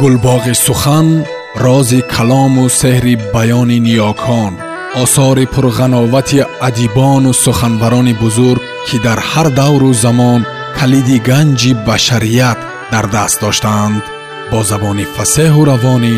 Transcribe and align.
гулбоғи 0.00 0.54
сухан 0.66 1.08
рози 1.64 2.00
калому 2.14 2.64
сеҳри 2.80 3.14
баёни 3.34 3.78
ниёкон 3.86 4.52
осори 5.02 5.44
пурғановати 5.54 6.40
адибону 6.68 7.32
суханбарони 7.44 8.14
бузург 8.22 8.62
ки 8.86 8.96
дар 9.06 9.18
ҳар 9.30 9.48
давру 9.60 9.90
замон 10.04 10.40
калиди 10.78 11.16
ганҷи 11.28 11.72
башарият 11.88 12.58
дар 12.92 13.06
даст 13.14 13.36
доштаанд 13.44 14.02
бо 14.50 14.58
забони 14.70 15.04
фасеҳу 15.16 15.62
равонӣ 15.70 16.14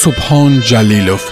субҳон 0.00 0.52
ҷалилов. 0.68 1.22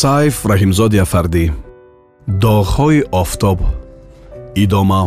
Сайф 0.00 0.36
раҳимзоди 0.52 0.98
афардӣ. 1.06 1.44
Доғҳои 2.44 3.00
офтоб. 3.22 3.58
Идома 4.64 5.02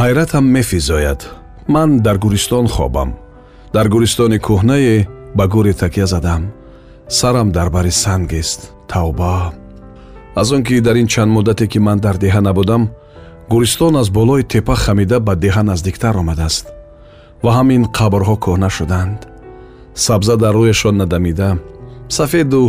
ҳайратам 0.00 0.44
мефизояд. 0.56 1.20
Ман 1.74 1.90
дар 2.06 2.16
гӯристон 2.24 2.66
хобам. 2.74 3.10
Дар 3.74 3.86
гӯристони 3.94 4.38
кӯҳнае 4.46 4.96
ба 5.36 5.44
гӯре 5.54 5.72
такя 5.82 6.06
задам. 6.14 6.42
Сарам 7.18 7.48
дар 7.56 7.68
бари 7.74 7.92
сангест. 8.04 8.60
Тавба. 8.92 9.52
Аз 10.40 10.48
он 10.54 10.62
ки 10.66 10.80
дар 10.86 10.96
ин 11.02 11.08
чанд 11.12 11.30
муддате 11.32 11.66
ки 11.72 11.78
ман 11.86 11.98
дар 12.04 12.16
деҳа 12.24 12.40
набудам 12.48 12.82
гӯристон 13.52 13.94
аз 14.00 14.08
болои 14.18 14.42
теппа 14.52 14.74
хамида 14.84 15.18
ба 15.26 15.34
деҳа 15.44 15.62
наздиктар 15.70 16.14
омадааст 16.22 16.66
ва 17.44 17.50
ҳамин 17.58 17.82
қабрҳо 17.98 18.36
кӯҳна 18.44 18.68
шуданд. 18.76 19.20
Сабза 20.04 20.34
дар 20.42 20.54
рӯяшон 20.60 20.94
надамида 21.02 21.50
сафеду 22.16 22.62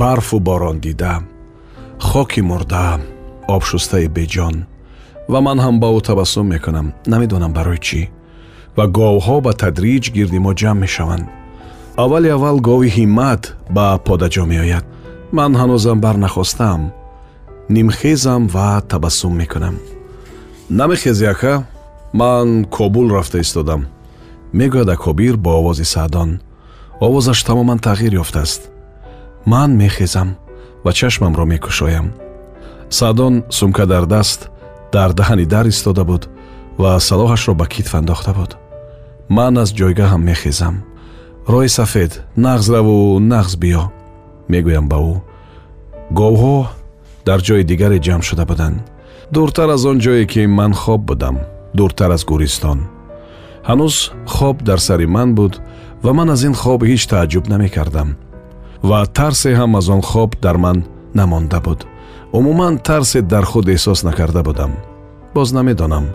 барфу 0.00 0.38
борон 0.48 0.76
дида 0.84 1.14
хоки 2.08 2.40
мурда 2.50 2.86
обшустаи 3.56 4.08
беҷон 4.18 4.56
ва 5.32 5.40
ман 5.46 5.58
ҳам 5.64 5.76
ба 5.82 5.88
ӯ 5.98 6.00
табассум 6.08 6.46
мекунам 6.54 6.86
намедонам 7.12 7.52
барои 7.58 7.80
чӣ 7.86 8.02
ва 8.76 8.84
говҳо 8.96 9.36
ба 9.46 9.52
тадриҷ 9.62 10.04
гирди 10.16 10.38
мо 10.44 10.52
ҷамъ 10.60 10.78
мешаванд 10.84 11.24
аввали 12.02 12.28
аввал 12.36 12.58
гови 12.68 12.88
ҳиммат 12.96 13.42
ба 13.76 13.86
подаҷо 14.06 14.44
меояд 14.52 14.84
ман 15.38 15.52
ҳанӯзам 15.60 15.98
барнахостаам 16.04 16.82
нимхезам 17.74 18.42
ва 18.54 18.68
табассум 18.90 19.32
мекунам 19.40 19.76
намехезӣ 20.78 21.26
ака 21.34 21.54
ман 22.20 22.48
кобул 22.76 23.06
рафта 23.16 23.38
истодам 23.44 23.82
мегӯяд 24.58 24.88
акобир 24.96 25.34
бо 25.44 25.50
овози 25.60 25.86
саъдон 25.94 26.30
овозаш 27.06 27.38
тамоман 27.48 27.78
тағйир 27.86 28.12
ёфтааст 28.22 28.62
ман 29.52 29.70
мехезам 29.82 30.28
ва 30.84 30.92
чашмамро 30.98 31.44
мекушоям 31.52 32.06
саъдон 32.98 33.34
сумка 33.48 33.86
дар 33.86 34.06
даст 34.06 34.40
дар 34.94 35.10
даҳани 35.18 35.46
дар 35.54 35.66
истода 35.72 36.04
буд 36.10 36.22
ва 36.82 36.90
салоҳашро 37.08 37.54
ба 37.60 37.66
китф 37.74 37.92
андохта 38.00 38.32
буд. 38.38 38.50
Ман 39.36 39.58
аз 39.62 39.70
ҷойгаҳам 39.78 40.22
мехезам. 40.30 40.74
Роҳи 41.52 41.70
сафед 41.78 42.12
нағз 42.44 42.66
раву 42.74 42.96
нағз 43.32 43.52
биё 43.62 43.84
мегӯям 44.52 44.86
ба 44.92 44.98
ӯ. 45.12 45.14
Говҳо 46.18 46.56
дар 47.26 47.40
ҷои 47.46 47.62
дигаре 47.70 47.98
ҷамъ 48.06 48.22
шуда 48.28 48.44
буданд. 48.50 48.78
Дуртар 49.34 49.68
аз 49.76 49.82
он 49.90 49.98
ҷое 50.04 50.24
ки 50.32 50.42
ман 50.58 50.72
хоб 50.82 51.00
будам 51.10 51.36
дуртар 51.78 52.10
аз 52.16 52.22
гӯристон 52.30 52.78
ҳанӯз 53.68 53.94
хоб 54.34 54.56
дар 54.68 54.78
сари 54.86 55.06
ман 55.16 55.28
буд 55.38 55.52
ва 56.04 56.10
ман 56.18 56.28
аз 56.34 56.42
ин 56.48 56.54
хоб 56.62 56.80
ҳеҷ 56.90 57.02
тааҷҷуб 57.10 57.44
намекардам. 57.52 58.08
Ва 58.88 59.00
тарсе 59.16 59.50
ҳам 59.60 59.72
аз 59.78 59.86
он 59.94 60.02
хоб 60.10 60.30
дар 60.44 60.56
ман 60.64 60.78
намонда 61.18 61.58
буд 61.66 61.80
умуман 62.32 62.78
тарсе 62.78 63.20
дар 63.22 63.44
худ 63.44 63.66
эҳсос 63.74 64.00
накарда 64.08 64.42
будам. 64.42 64.72
Боз 65.34 65.52
намедонам. 65.52 66.06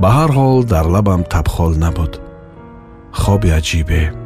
Ба 0.00 0.08
ҳар 0.16 0.30
ҳол 0.38 0.60
дар 0.72 0.86
лабам 0.94 1.22
табхол 1.32 1.72
набуд. 1.84 2.12
Хоби 3.12 3.50
аҷибе 3.58 4.23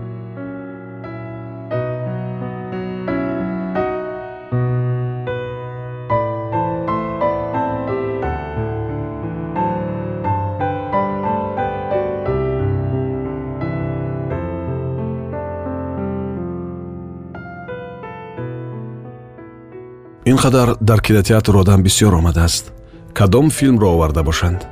ин 20.29 20.37
қадар 20.37 20.77
дар 20.81 21.01
кинотеатр 21.01 21.57
одам 21.57 21.83
бисёр 21.83 22.15
омадааст. 22.15 22.73
Кадом 23.15 23.51
филмро 23.51 23.89
оварда 23.89 24.23
бошанд. 24.23 24.67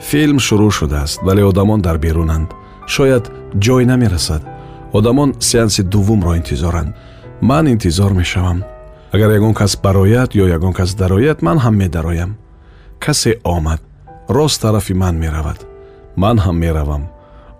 Филм 0.00 0.38
шурӯъ 0.38 0.70
шудааст 0.70 1.22
вале 1.22 1.44
одамон 1.44 1.80
дар 1.82 1.98
берунанд. 1.98 2.48
Шояд 2.86 3.30
ҷой 3.54 3.84
намерасад. 3.84 4.42
Одамон 4.92 5.34
сеанси 5.40 5.82
дуввумро 5.82 6.36
интизоранд. 6.36 6.94
Ман 7.40 7.68
интизор 7.68 8.12
мешавам. 8.12 8.64
Агар 9.12 9.30
ягон 9.30 9.54
кас 9.54 9.76
барояд 9.76 10.34
ё 10.34 10.46
ягон 10.48 10.72
кас 10.72 10.94
дарояд 10.94 11.42
ман 11.42 11.58
ҳам 11.58 11.74
медароям. 11.76 12.38
Касе 12.98 13.38
омад 13.44 13.80
рост 14.28 14.62
тарафи 14.62 14.94
ман 14.94 15.16
меравад. 15.18 15.58
Ман 16.16 16.38
ҳам 16.38 16.56
меравам. 16.64 17.02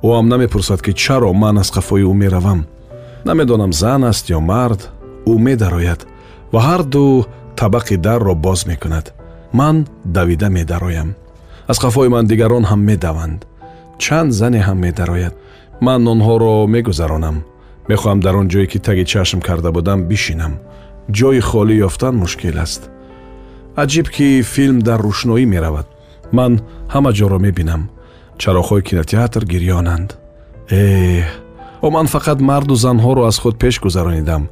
Ӯ 0.03 0.09
ҳам 0.17 0.29
намепурсад 0.29 0.81
ки 0.83 0.93
чаро 0.93 1.33
ман 1.33 1.59
аз 1.59 1.71
қафои 1.71 2.05
ӯ 2.11 2.15
меравам. 2.15 2.61
Намедонам 3.25 3.73
зан 3.73 4.05
аст 4.05 4.25
ё 4.31 4.41
мард. 4.41 4.81
Ӯ 5.27 5.39
медарояд 5.39 6.07
ва 6.53 6.61
ҳарду 6.69 7.27
табақи 7.61 7.97
дарро 8.07 8.35
боз 8.35 8.61
мекунад. 8.67 9.07
Ман 9.53 9.87
давида 10.05 10.49
медароям. 10.59 11.15
Аз 11.69 11.79
қафои 11.85 12.09
ман 12.09 12.27
дигарон 12.27 12.65
ҳам 12.71 12.81
медаванд. 12.91 13.41
Чанд 13.99 14.33
зане 14.33 14.61
ҳам 14.67 14.79
медарояд. 14.87 15.35
Ман 15.81 16.01
онҳоро 16.13 16.67
мегузаронам. 16.75 17.37
Мехоҳам 17.91 18.21
дар 18.21 18.35
он 18.41 18.47
ҷое 18.53 18.67
ки 18.73 18.79
таги 18.79 19.05
чашм 19.13 19.41
карда 19.41 19.71
будам 19.77 20.01
бишинам. 20.11 20.53
Ҷойи 21.17 21.41
холӣ 21.49 21.75
ёфтан 21.89 22.15
мушкил 22.23 22.59
аст. 22.65 22.83
Аҷиб 23.83 24.07
ки 24.15 24.43
филм 24.53 24.79
дар 24.89 25.01
рӯшноӣ 25.09 25.45
меравад. 25.55 25.87
Ман 26.37 26.53
ҳама 26.95 27.11
ҷоро 27.19 27.39
мебинам. 27.47 27.83
Чароғҳои 28.41 28.83
кинотеатр 28.89 29.43
гирёнанд. 29.53 30.09
Эҳ 30.71 31.46
о 31.87 31.91
ман 31.91 32.07
фақат 32.07 32.39
марду 32.41 32.75
занҳоро 32.75 33.23
аз 33.31 33.37
худ 33.43 33.55
пеш 33.63 33.75
гузаронидам. 33.85 34.43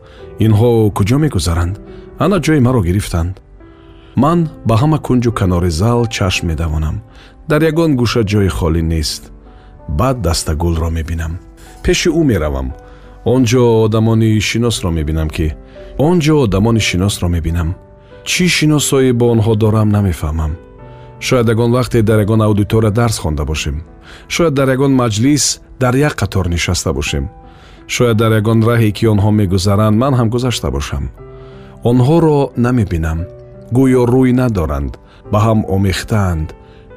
Инҳо 0.46 0.70
куҷо 0.96 1.16
мегузаранд? 1.24 1.74
Ана 2.24 2.36
ҷои 2.44 2.60
маро 2.66 2.80
гирифтанд. 2.88 3.34
Ман 4.22 4.38
ба 4.68 4.74
ҳама 4.80 4.98
кунҷу 5.06 5.30
канори 5.40 5.70
зал 5.80 6.00
чашм 6.16 6.44
медавонам. 6.50 6.96
Дар 7.50 7.60
ягон 7.70 7.90
гӯша 8.00 8.22
ҷои 8.30 8.50
холӣ 8.56 8.82
нест. 8.92 9.22
Баъд 9.98 10.16
дастагулро 10.26 10.90
мебинам. 10.96 11.32
Пеши 11.84 12.08
ӯ 12.20 12.22
меравам. 12.30 12.68
Он 13.32 13.40
ҷо 13.50 13.62
одамони 13.86 14.40
шиносро 14.48 14.90
мебинам 14.98 15.28
ки? 15.36 15.46
Он 16.06 16.16
ҷо 16.24 16.34
одамони 16.44 16.80
шиносро 16.88 17.28
мебинам? 17.34 17.68
Чӣ 18.30 18.44
шиносое 18.56 19.12
бо 19.18 19.26
онҳо 19.34 19.52
дорам 19.62 19.88
намефаҳмам 19.96 20.52
шояд 21.24 21.48
ягон 21.48 21.72
вақте 21.72 22.02
дар 22.02 22.20
ягон 22.20 22.42
аудитория 22.42 22.90
дарс 22.90 23.18
хонда 23.18 23.44
бошем. 23.44 23.82
Шояд 24.28 24.54
дар 24.54 24.68
ягон 24.68 24.92
маҷлис 24.92 25.60
дар 25.80 25.94
як 25.94 26.14
қатор 26.22 26.48
нишаста 26.48 26.92
бошем. 26.92 27.30
Шояд 27.86 28.16
дар 28.16 28.32
ягон 28.32 28.62
раҳе 28.62 28.90
ки 28.92 29.06
онҳо 29.06 29.30
мегузаранд 29.30 29.96
ман 29.96 30.14
ҳам 30.14 30.28
гузашта 30.28 30.70
бошам. 30.70 31.04
Онҳоро 31.90 32.52
намебинам. 32.56 33.20
Гӯё 33.72 34.02
рӯй 34.12 34.32
надоранд 34.40 34.92
ба 35.32 35.38
ҳам 35.46 35.64
омехтаанд 35.76 36.48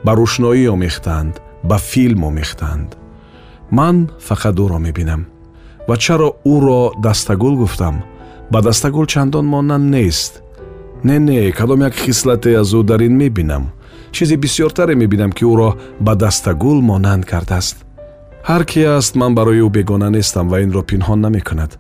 ба 0.06 0.12
рӯшноӣ 0.20 0.68
омехтаанд 0.76 1.34
ба 1.70 1.78
филм 1.78 2.22
омехтаанд. 2.30 2.90
Ман 3.72 4.10
фақат 4.28 4.56
ӯро 4.64 4.80
мебинам. 4.86 5.22
Ва 5.88 5.96
чаро 6.04 6.30
ӯро 6.54 6.82
дастагул 7.06 7.56
гуфтам? 7.62 7.96
Ба 8.52 8.60
дастагул 8.62 9.06
чандон 9.06 9.46
монанд 9.46 9.88
нест. 9.96 10.42
Не 11.04 11.18
не 11.20 11.52
кадом 11.52 11.82
як 11.82 11.94
хислате 11.94 12.52
аз 12.62 12.74
ӯ 12.74 12.84
дар 12.84 13.02
ин 13.08 13.16
мебинам 13.24 13.66
чизи 14.12 14.36
бисёртаре 14.44 14.96
мебинам 14.96 15.32
ки 15.32 15.44
ӯро 15.46 15.70
ба 16.00 16.16
дастагул 16.16 16.82
монанд 16.82 17.26
кардааст. 17.26 17.78
Ҳар 18.50 18.64
ки 18.66 18.82
аст 18.98 19.16
ман 19.16 19.36
барои 19.36 19.62
ӯ 19.68 19.70
бегона 19.70 20.10
нестам 20.10 20.50
ва 20.50 20.62
инро 20.62 20.82
пинҳон 20.90 21.20
намекунад. 21.26 21.72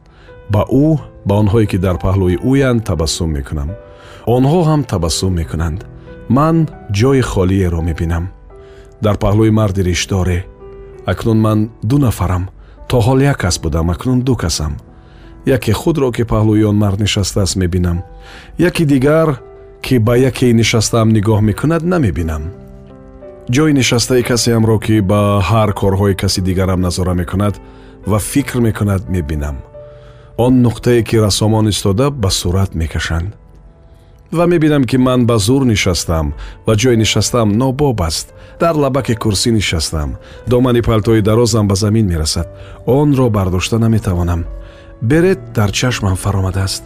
Ба 0.54 0.62
ӯ 0.86 0.88
ба 1.28 1.34
онҳое 1.42 1.66
ки 1.72 1.78
дар 1.78 1.98
паҳлӯи 2.06 2.38
ӯянд 2.52 2.84
табассум 2.90 3.30
мекунам. 3.38 3.70
Онҳо 4.36 4.60
ҳам 4.70 4.82
табассум 4.92 5.34
мекунанд. 5.40 5.80
Ман 6.30 6.58
ҷои 7.00 7.22
холиеро 7.32 7.82
мебинам. 7.82 8.26
Дар 9.06 9.16
паҳлӯи 9.24 9.52
марди 9.60 9.82
риштдоре 9.90 10.40
акнун 11.12 11.40
ман 11.46 11.60
ду 11.90 11.98
нафарам. 11.98 12.50
То 12.90 12.98
ҳол 13.06 13.20
як 13.32 13.38
кас 13.38 13.60
будам 13.64 13.90
акнун 13.90 14.20
ду 14.22 14.36
касам. 14.36 14.74
Яке 15.46 15.72
худро 15.74 16.12
ки 16.12 16.24
паҳлӯи 16.24 16.64
он 16.64 16.76
мард 16.76 17.00
нишастааст 17.00 17.56
мебинам. 17.56 18.04
Яки 18.58 18.84
дигар 18.86 19.40
ки 19.88 20.00
ба 20.00 20.18
яке 20.18 20.54
нишастаам 20.54 21.10
нигоҳ 21.16 21.40
мекунад 21.50 21.84
намебинам. 21.94 22.44
Ҷои 23.56 23.72
нишастаи 23.80 24.24
касеамро 24.30 24.78
ки 24.86 24.96
ба 25.10 25.20
ҳар 25.50 25.70
корҳои 25.80 26.16
каси 26.22 26.42
дигарам 26.48 26.82
назора 26.82 27.14
мекунад 27.22 27.56
ва 28.12 28.20
фикр 28.20 28.60
мекунад 28.68 29.02
мебинам. 29.10 29.58
Он 30.46 30.54
нуқтае 30.66 31.02
ки 31.08 31.16
рассомон 31.26 31.70
истода 31.70 32.06
ба 32.12 32.30
сурат 32.30 32.72
мекашанд. 32.76 33.30
Ва 34.38 34.46
мебинам 34.52 34.84
ки 34.84 34.98
ман 34.98 35.26
ба 35.26 35.38
зур 35.38 35.64
нишастам 35.66 36.34
ва 36.66 36.74
ҷои 36.82 36.98
нишастам 37.04 37.48
нобоб 37.62 38.02
аст. 38.02 38.28
Дар 38.60 38.76
лабаки 38.84 39.16
курсӣ 39.24 39.50
нишастам 39.52 40.10
домани 40.48 40.82
палтои 40.82 41.22
дарозам 41.22 41.66
ба 41.68 41.76
замин 41.76 42.08
мерасад. 42.08 42.48
Онро 42.86 43.30
бардошта 43.30 43.80
наметавонам. 43.80 44.42
Берет 45.02 45.40
дар 45.56 45.72
чашмам 45.72 46.16
фаромадааст 46.16 46.84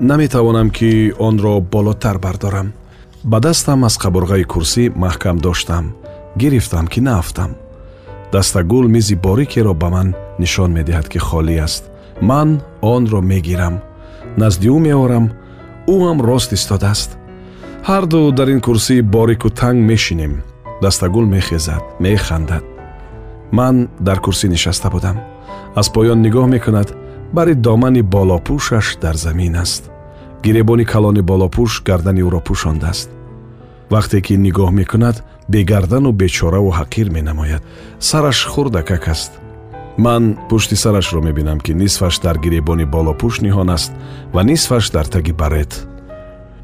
наметавонам 0.00 0.70
ки 0.70 1.12
онро 1.18 1.60
болотар 1.60 2.18
бардорам 2.18 2.72
ба 3.24 3.40
дастам 3.40 3.84
аз 3.84 3.98
қабурғаи 3.98 4.44
курсӣ 4.46 4.90
маҳкам 4.94 5.38
доштам 5.38 5.94
гирифтам 6.36 6.86
ки 6.86 7.00
наафтам 7.00 7.56
дастагул 8.32 8.86
мизи 8.88 9.14
борикеро 9.14 9.74
ба 9.74 9.90
ман 9.90 10.14
нишон 10.38 10.70
медиҳад 10.78 11.08
ки 11.08 11.18
холӣ 11.18 11.58
аст 11.66 11.84
ман 12.20 12.60
онро 12.82 13.20
мегирам 13.20 13.80
назди 14.36 14.68
ӯ 14.68 14.78
меорам 14.78 15.26
ӯ 15.88 15.96
ҳам 16.06 16.18
рост 16.22 16.52
истодааст 16.52 17.10
ҳарду 17.88 18.32
дар 18.32 18.48
ин 18.48 18.60
курсии 18.60 19.00
борику 19.00 19.50
танг 19.50 19.80
мешинем 19.90 20.42
дастагул 20.82 21.26
мехезад 21.26 21.82
механдад 22.00 22.64
ман 23.50 23.88
дар 24.00 24.18
курсӣ 24.20 24.46
нишаста 24.48 24.90
будам 24.90 25.16
аз 25.74 25.88
поён 25.94 26.18
нигоҳ 26.22 26.46
мекунад 26.54 26.88
бари 27.32 27.54
домани 27.54 28.02
болопӯшаш 28.02 28.86
дар 29.02 29.16
замин 29.16 29.56
аст. 29.56 29.90
Гиребони 30.44 30.84
калони 30.84 31.22
болопӯш 31.30 31.72
гардани 31.88 32.22
ӯро 32.26 32.40
пӯшондааст. 32.46 33.08
Вақте 33.90 34.18
ки 34.26 34.34
нигоҳ 34.46 34.70
мекунад 34.80 35.16
бегардану 35.48 36.12
бечораву 36.12 36.70
ҳақир 36.78 37.08
менамояд. 37.16 37.62
Сараш 38.08 38.38
хурдакак 38.52 39.08
аст. 39.08 39.32
Ман 40.04 40.38
пушти 40.48 40.76
сарашро 40.76 41.20
мебинам 41.20 41.58
ки 41.60 41.72
нисфаш 41.72 42.14
дар 42.24 42.36
гиребони 42.44 42.84
болопӯш 42.94 43.34
ниҳон 43.46 43.68
аст 43.76 43.92
ва 44.34 44.42
нисфаш 44.50 44.90
дар 44.90 45.06
таги 45.14 45.32
барет 45.32 45.72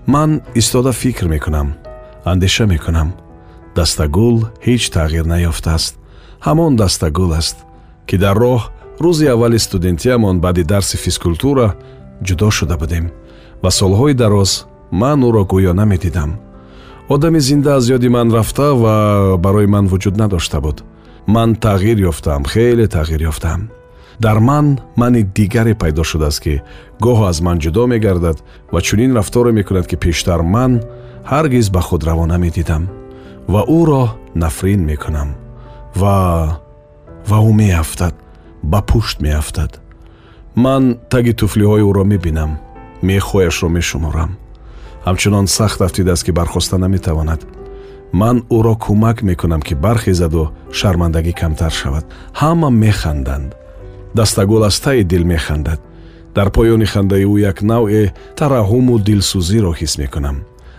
ман 0.07 0.43
истода 0.55 0.93
фикр 0.93 1.27
мекунам 1.29 1.75
андеша 2.25 2.67
мекунам. 2.67 3.15
Дастагул 3.77 4.37
ҳеҷ 4.67 4.83
тағйир 4.97 5.27
наёфтааст. 5.27 5.95
Ҳамон 6.47 6.77
дастагул 6.77 7.33
аст 7.35 7.57
ки 8.07 8.17
дар 8.17 8.37
роҳ 8.37 8.63
рӯзи 9.01 9.27
аввали 9.27 9.59
студентиямон 9.59 10.41
баъди 10.41 10.65
дарси 10.65 10.97
физкултура 10.97 11.75
ҷудо 12.27 12.51
шуда 12.51 12.77
будем 12.77 13.11
ва 13.63 13.71
солҳои 13.71 14.15
дароз 14.15 14.67
ман 14.91 15.19
ӯро 15.29 15.43
гӯё 15.53 15.73
намедидам 15.73 16.31
одами 17.09 17.41
зинда 17.41 17.77
аз 17.77 17.85
ёди 17.97 18.09
ман 18.09 18.33
рафта 18.33 18.75
ва 18.75 19.37
барои 19.39 19.67
ман 19.67 19.87
вуҷуд 19.87 20.17
надошта 20.17 20.61
буд. 20.61 20.85
Ман 21.27 21.55
тағйир 21.57 21.99
ёфтам 22.11 22.45
хеле 22.45 22.87
тағйир 22.87 23.23
ёфтам 23.31 23.71
дар 24.21 24.41
ман 24.41 24.81
мани 24.97 25.23
дигаре 25.23 25.75
пайдо 25.75 26.05
шудааст 26.05 26.41
ки 26.43 26.63
гоҳо 27.01 27.25
аз 27.29 27.41
ман 27.41 27.59
ҷудо 27.59 27.87
мегардад 27.87 28.39
ва 28.73 28.81
чунин 28.83 29.17
рафторе 29.17 29.53
мекунад 29.53 29.87
ки 29.87 29.97
пештар 29.97 30.43
ман 30.43 30.83
ҳаргиз 31.25 31.71
ба 31.71 31.81
худ 31.81 32.05
раво 32.05 32.27
намедидам 32.27 32.89
ва 33.49 33.65
ӯро 33.69 34.05
нафрин 34.35 34.85
мекунам 34.85 35.35
ва 35.97 36.17
ва 37.29 37.39
ӯ 37.49 37.53
меафтад 37.53 38.15
ба 38.65 38.81
пушт 38.83 39.21
меафтад. 39.21 39.81
Ман 40.55 40.99
таги 41.11 41.33
туфлиҳои 41.41 41.83
ӯро 41.89 42.05
мебинам 42.13 42.53
мехояшро 43.03 43.69
мешуморам. 43.69 44.31
Ҳамчунон 45.07 45.47
сахт 45.57 45.81
афтидааст 45.87 46.25
ки 46.27 46.33
бархоста 46.39 46.77
наметавонад. 46.79 47.41
Ман 48.21 48.37
ӯро 48.57 48.75
кӯмак 48.85 49.19
мекунам 49.29 49.63
ки 49.69 49.75
бархезаду 49.85 50.45
шармандагӣ 50.79 51.33
камтар 51.41 51.73
шавад. 51.81 52.05
Ҳама 52.41 52.69
механданд. 52.85 53.51
Дастагул 54.15 54.63
аз 54.65 54.81
таи 54.81 55.03
дил 55.05 55.25
механдад. 55.25 55.81
Дар 56.35 56.49
поёни 56.57 56.87
хандаи 56.93 57.25
ӯ 57.33 57.37
як 57.51 57.59
навъе 57.63 58.05
тараҳуму 58.39 58.95
дилсӯзиро 59.07 59.73
ҳис 59.79 59.93
мекунам. 60.03 60.37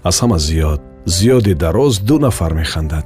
Аз 0.09 0.15
ҳама 0.21 0.37
зиёд 0.47 0.81
зиёди 1.17 1.53
дароз 1.53 1.93
ду 2.07 2.15
нафар 2.19 2.53
механдад. 2.61 3.05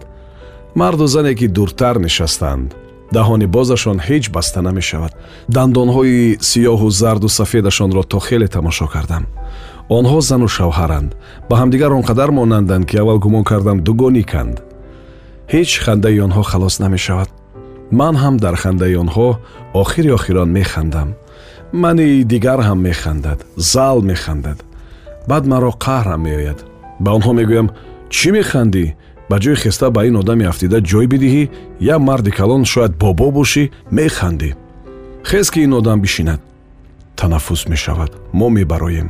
Марду 0.76 1.08
зане 1.08 1.34
ки 1.40 1.48
дуртар 1.48 1.96
нишастанд 2.06 2.70
даҳони 3.18 3.48
бозашон 3.56 3.98
ҳеҷ 4.08 4.24
баста 4.36 4.60
намешавад. 4.62 5.14
Дандонҳои 5.56 6.38
сиёҳу 6.50 6.88
зарду 7.02 7.30
сафедашонро 7.40 8.04
то 8.12 8.20
хеле 8.28 8.48
тамошо 8.48 8.86
кардам. 8.94 9.24
Онҳо 9.98 10.20
зану 10.30 10.48
шавҳаранд. 10.58 11.10
Ба 11.50 11.56
ҳамдигар 11.62 11.92
он 11.98 12.04
қадар 12.10 12.30
монанданд 12.40 12.86
ки 12.90 12.96
аввал 13.02 13.20
гумон 13.26 13.44
кардам 13.52 13.78
дугониканд 13.88 14.56
ҳеҷ 15.54 15.70
хандаи 15.84 16.20
онҳо 16.28 16.44
халос 16.52 16.76
намешавад. 16.84 17.30
Ман 18.00 18.16
ҳам 18.24 18.36
дар 18.46 18.56
хандаи 18.64 18.96
онҳо 19.04 19.28
охири 19.82 20.12
охирон 20.18 20.50
механдам. 20.60 21.10
Мани 21.84 22.24
дигар 22.34 22.60
ҳам 22.68 22.80
механдад 22.90 23.40
зал 23.74 23.98
механдад. 24.12 24.60
Баъд 25.30 25.44
маро 25.52 25.72
қаҳрам 25.86 26.22
меояд. 26.28 26.60
Ба 27.04 27.10
онҳо 27.18 27.32
мегӯям 27.40 27.68
чӣ 28.16 28.30
механдӣ 28.38 28.86
ба 29.30 29.38
ҷои 29.44 29.56
хеста 29.56 29.92
ба 29.92 30.02
ин 30.08 30.16
одами 30.22 30.46
афтида 30.52 30.80
ҷой 30.82 31.06
бидиҳӣ 31.12 31.44
я 31.94 31.96
марди 32.00 32.32
калон 32.32 32.64
шояд 32.66 32.94
бобо 33.02 33.28
бошӣ 33.38 33.64
механдӣ. 33.98 34.50
Хез 35.30 35.48
ки 35.52 35.60
ин 35.66 35.74
одам 35.80 36.00
бишинад 36.02 36.42
танаффус 37.16 37.68
мешавад 37.68 38.12
мо 38.34 38.50
мебароем. 38.50 39.10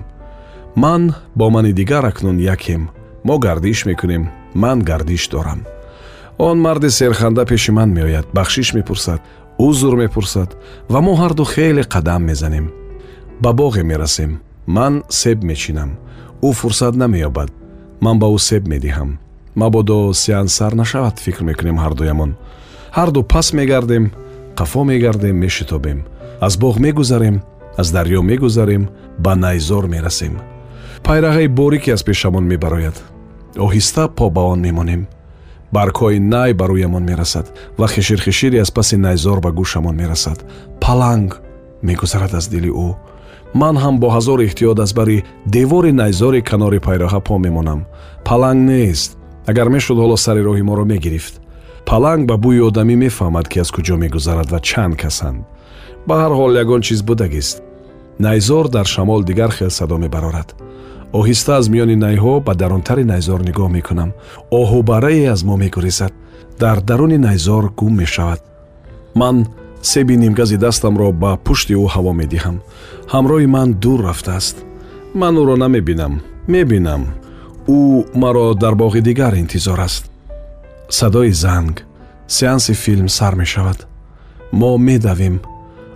Ман 0.76 1.14
бо 1.36 1.50
мани 1.50 1.72
дигар 1.74 2.06
акнун 2.06 2.38
якем 2.54 2.90
мо 3.24 3.36
гардиш 3.46 3.86
мекунем 3.86 4.24
ман 4.54 4.80
гардиш 4.90 5.28
дорам. 5.30 5.62
Он 6.38 6.58
марди 6.60 6.90
серханда 6.90 7.46
пеши 7.46 7.72
ман 7.72 7.90
меояд 7.94 8.28
бахшиш 8.34 8.74
мепурсад 8.74 9.22
узр 9.58 9.96
мепурсад 9.96 10.50
ва 10.90 11.00
мо 11.02 11.14
ҳарду 11.22 11.44
хеле 11.54 11.84
қадам 11.94 12.22
мезанем. 12.30 12.72
Ба 13.40 13.50
боғе 13.50 13.84
мерасем 13.84 14.32
ман 14.68 15.04
себ 15.10 15.44
мечинам 15.44 15.92
ӯ 16.42 16.54
фурсат 16.54 16.94
намеёбад 16.96 17.50
ман 18.02 18.20
ба 18.20 18.28
ӯ 18.36 18.40
себ 18.40 18.64
медиҳам 18.68 19.12
мабодо 19.56 20.14
сеан 20.14 20.48
сар 20.48 20.74
нашавад 20.74 21.20
фикр 21.20 21.44
мекунем 21.44 21.78
ҳардуямон 21.80 22.32
ҳарду 22.98 23.24
пас 23.24 23.54
мегардем 23.54 24.12
қафо 24.60 24.84
мегардем 24.84 25.36
мешитобем. 25.38 26.04
Аз 26.42 26.58
боғ 26.58 26.80
мегузарем 26.80 27.42
аз 27.78 27.92
дарьё 27.92 28.22
мегузарем 28.22 28.90
ба 29.18 29.36
найзор 29.36 29.88
мерасем. 29.88 30.34
Пайраҳаи 31.04 31.48
борике 31.48 31.92
аз 31.94 32.04
пешамон 32.04 32.44
мебарояд. 32.44 33.04
Оҳиста 33.56 34.10
по 34.10 34.30
ба 34.30 34.42
он 34.42 34.60
мемонем. 34.62 35.08
Баргҳои 35.74 36.20
най 36.20 36.54
ба 36.54 36.66
рӯямон 36.68 37.04
мерасад 37.10 37.46
ва 37.78 37.88
хиширхишире 37.88 38.60
аз 38.60 38.72
паси 38.72 38.98
найзор 38.98 39.40
ба 39.40 39.52
гӯшамон 39.52 39.96
мерасад. 39.96 40.46
Паланг 40.82 41.42
мегузарад 41.84 42.34
аз 42.34 42.48
дили 42.48 42.70
ӯ. 42.70 42.96
Ман 43.54 43.76
ҳам 43.78 44.00
бо 44.00 44.08
ҳазор 44.16 44.40
эҳтиёт 44.48 44.80
аз 44.82 44.94
бари 44.94 45.24
девори 45.46 45.92
найзори 45.92 46.42
канори 46.42 46.80
пайраҳа 46.80 47.20
по 47.20 47.38
мемонам. 47.38 47.86
Паланг 48.26 48.60
нест 48.70 49.19
агар 49.50 49.68
мешуд 49.76 49.98
ҳоло 50.04 50.18
сари 50.26 50.42
роҳи 50.48 50.64
моро 50.70 50.86
мегирифт. 50.94 51.34
Паланг 51.90 52.24
ба 52.30 52.36
бӯи 52.44 52.62
одамӣ 52.70 52.96
мефаҳмад 53.06 53.46
ки 53.52 53.58
аз 53.64 53.70
куҷо 53.76 53.96
мегузарад 54.04 54.48
ва 54.54 54.60
чанд 54.70 54.96
касанд. 55.02 55.40
Ба 56.08 56.16
ҳар 56.22 56.34
ҳол 56.40 56.52
ягон 56.64 56.82
чиз 56.88 57.02
будагист 57.10 57.58
найзор 58.20 58.68
дар 58.70 58.86
шамол 58.86 59.24
дигар 59.24 59.52
хел 59.52 59.70
садо 59.70 59.98
мебарорад. 59.98 60.56
Оҳиста 61.20 61.52
аз 61.60 61.66
миёни 61.74 61.96
найҳо 62.06 62.34
ба 62.46 62.54
дарунтари 62.62 63.04
найзор 63.04 63.40
нигоҳ 63.50 63.70
мекунам. 63.78 64.10
Оҳубарае 64.60 65.26
аз 65.34 65.42
мо 65.44 65.56
мегурезад. 65.58 66.14
Дар 66.60 66.78
даруни 66.82 67.18
найзор 67.18 67.64
гум 67.80 67.94
мешавад. 68.02 68.42
Ман 69.16 69.48
себи 69.82 70.16
нимгази 70.18 70.58
дастамро 70.58 71.12
ба 71.12 71.32
пушти 71.46 71.74
ӯ 71.74 71.86
ҳаво 71.94 72.12
медиҳам. 72.22 72.58
Ҳамроҳи 73.14 73.48
ман 73.56 73.70
дур 73.84 74.00
рафтааст. 74.08 74.56
Ман 75.22 75.34
ӯро 75.42 75.56
намебинам. 75.64 76.14
Мебинам 76.48 77.02
ӯ 77.70 78.06
маро 78.22 78.54
дар 78.54 78.74
боғи 78.74 79.02
дигар 79.02 79.34
интизор 79.34 79.80
аст. 79.80 80.04
Садои 80.90 81.32
занг 81.32 81.86
сеанси 82.28 82.74
филм 82.74 83.10
сар 83.10 83.36
мешавад. 83.36 83.88
Мо 84.52 84.78
медавем 84.78 85.40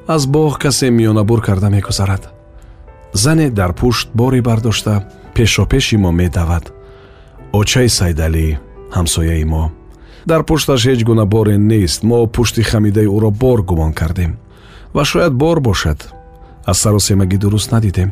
аз 0.07 0.27
боғ 0.27 0.57
касе 0.59 0.89
миёнабур 0.89 1.41
карда 1.41 1.69
мегузарад. 1.69 2.29
Зане 3.13 3.49
дар 3.49 3.73
пушт 3.73 4.09
боре 4.13 4.41
бардошта 4.41 5.03
пешопеши 5.33 5.97
мо 5.97 6.11
медавад. 6.11 6.73
Очаи 7.53 7.89
сайдалӣ 7.89 8.59
ҳамсояи 8.95 9.45
мо. 9.45 9.71
Дар 10.25 10.43
пушташ 10.43 10.81
ҳеҷ 10.87 11.03
гуна 11.03 11.25
боре 11.25 11.57
нест. 11.57 12.03
Мо 12.03 12.27
пушти 12.27 12.61
хамидаи 12.63 13.07
ӯро 13.15 13.31
бор 13.31 13.61
гумон 13.61 13.93
кардем. 13.93 14.37
Ва 14.93 15.05
шояд 15.05 15.33
бор 15.33 15.59
бошад. 15.59 15.99
Аз 16.65 16.77
саросемагӣ 16.77 17.37
дуруст 17.37 17.71
надидем. 17.71 18.11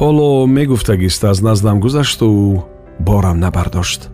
Ҳоло 0.00 0.46
мегуфтагист 0.46 1.24
аз 1.24 1.40
наздам 1.40 1.80
гузашту 1.80 2.64
борам 2.98 3.40
набардошт 3.40 4.10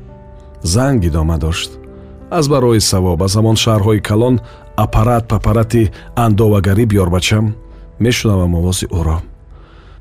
занг 0.62 1.04
идома 1.04 1.38
дошт. 1.38 1.78
Аз 2.30 2.48
барои 2.48 2.80
савоб 2.80 3.22
аз 3.22 3.36
ҳамон 3.36 3.56
шаҳрҳои 3.56 4.00
калон 4.00 4.40
аппарат 4.76 5.28
папарати 5.28 5.90
андовагарӣ 6.16 6.84
биёр 6.86 7.10
бачам 7.10 7.54
мешунавам 8.00 8.54
овози 8.54 8.86
ӯро. 8.98 9.18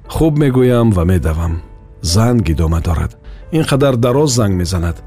Хуб 0.07 0.33
мегӯям 0.38 0.91
ва 0.91 1.03
медавам. 1.05 1.53
Занг 2.01 2.50
идома 2.50 2.79
дорад. 2.81 3.11
Ин 3.51 3.63
қадар 3.63 3.95
дароз 3.95 4.31
занг 4.39 4.55
мезанад. 4.61 4.97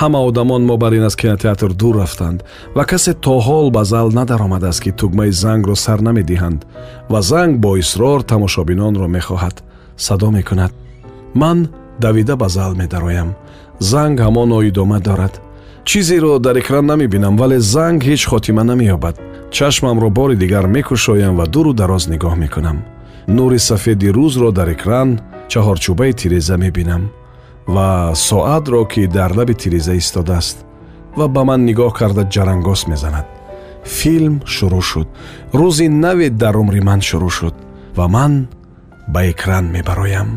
Ҳама 0.00 0.18
одамон 0.28 0.62
мобарин 0.70 1.04
аз 1.04 1.16
кинотеатр 1.16 1.72
дур 1.72 1.96
рафтанд 1.96 2.44
ва 2.76 2.84
касе 2.84 3.12
то 3.14 3.34
ҳол 3.46 3.70
ба 3.70 3.84
зал 3.84 4.08
надаромадааст 4.18 4.80
ки 4.84 4.92
тугмаи 4.92 5.32
зангро 5.32 5.74
сар 5.74 5.98
намедиҳанд 6.08 6.60
ва 7.12 7.20
занг 7.22 7.58
бо 7.64 7.70
исрор 7.76 8.20
тамошобинонро 8.22 9.06
мехоҳад. 9.16 9.56
Садо 9.96 10.30
мекунад. 10.30 10.72
Ман 11.34 11.58
давида 12.04 12.34
ба 12.36 12.48
зал 12.48 12.72
медароям. 12.74 13.30
Занг 13.90 14.20
ҳамон 14.26 14.50
оидома 14.58 14.98
дорад. 15.00 15.34
Чизеро 15.84 16.38
дар 16.38 16.56
экран 16.58 16.86
намебинам 16.86 17.36
вале 17.36 17.58
занг 17.60 18.00
ҳеҷ 18.08 18.22
хотима 18.30 18.62
намеёбад 18.70 19.16
чашмамро 19.50 20.10
бори 20.10 20.36
дигар 20.36 20.66
мекушоям 20.66 21.36
ва 21.36 21.46
дуру 21.46 21.72
дароз 21.72 22.04
нигоҳ 22.12 22.34
мекунам. 22.44 22.78
Нури 23.36 23.58
сафеди 23.58 24.08
рӯзро 24.16 24.50
дар 24.52 24.68
экран 24.76 25.20
чаҳорчӯбаи 25.52 26.12
тиреза 26.20 26.56
мебинам 26.56 27.02
ва 27.74 28.12
соатро 28.14 28.84
ки 28.92 29.06
дар 29.06 29.30
лаби 29.38 29.54
тиреза 29.54 29.94
истодааст 29.94 30.56
ва 31.18 31.26
ба 31.28 31.42
ман 31.44 31.60
нигоҳ 31.68 31.92
карда 31.98 32.22
ҷарангос 32.34 32.82
мезанад. 32.92 33.26
Филм 33.84 34.34
шурӯъ 34.54 34.82
шуд. 34.90 35.08
Рӯзи 35.58 35.86
наве 36.04 36.28
дар 36.42 36.54
умри 36.62 36.80
ман 36.88 37.00
шурӯъ 37.08 37.30
шуд 37.38 37.54
ва 37.96 38.06
ман 38.08 38.32
ба 39.12 39.20
экран 39.32 39.64
мебароям 39.76 40.30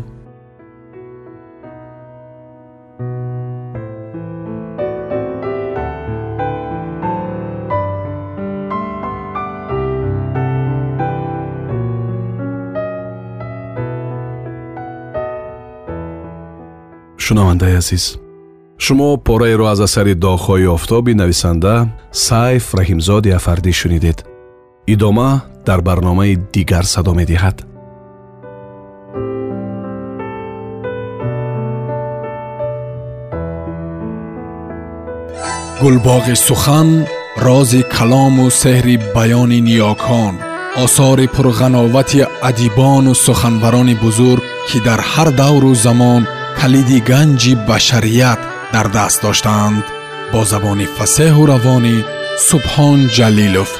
шунавандаи 17.26 17.74
азиз 17.82 18.04
шумо 18.84 19.08
пораеро 19.26 19.66
аз 19.72 19.80
асари 19.86 20.14
доғҳои 20.26 20.66
офтоби 20.76 21.14
нависанда 21.20 21.74
сайф 22.26 22.64
раҳимзоди 22.78 23.30
афардӣ 23.38 23.72
шунидед. 23.80 24.18
Идома 24.94 25.30
дар 25.66 25.80
барномаи 25.88 26.34
дигар 26.54 26.84
садо 26.94 27.12
медиҳад. 27.20 27.56
Гулбоғи 35.82 36.34
сухан 36.48 36.88
рози 37.46 37.82
калому 37.96 38.46
сеҳри 38.62 38.96
баёни 39.16 39.60
ниёкон 39.68 40.34
осори 40.84 41.26
пурғановати 41.34 42.20
адибону 42.48 43.12
суханбарони 43.26 43.94
бузург 44.02 44.44
ки 44.68 44.78
дар 44.86 45.00
ҳар 45.12 45.28
давру 45.40 45.72
замон 45.86 46.22
калиди 46.66 46.98
ганҷи 47.10 47.52
башарият 47.68 48.40
дар 48.74 48.86
даст 48.96 49.18
доштаанд 49.24 49.84
бо 50.32 50.40
забони 50.52 50.86
фасеҳу 50.96 51.42
равонӣ 51.52 51.96
субҳон 52.48 52.98
ҷалилов 53.16 53.70